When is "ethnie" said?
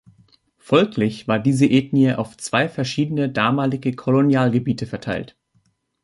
1.69-2.11